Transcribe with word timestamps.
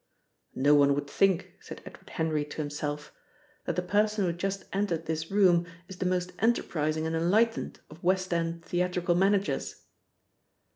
("No 0.55 0.73
one 0.73 0.95
would 0.95 1.07
think," 1.07 1.53
said 1.59 1.83
Edward 1.85 2.09
Henry 2.09 2.43
to 2.43 2.57
himself, 2.57 3.13
"that 3.65 3.75
the 3.75 3.83
person 3.83 4.23
who 4.23 4.31
has 4.31 4.39
just 4.41 4.65
entered 4.73 5.05
this 5.05 5.29
room 5.29 5.67
is 5.87 5.97
the 5.99 6.07
most 6.07 6.31
enterprising 6.39 7.05
and 7.05 7.15
enlightened 7.15 7.79
of 7.87 8.01
West 8.03 8.33
End 8.33 8.65
theatrical 8.65 9.13
managers.") 9.13 9.83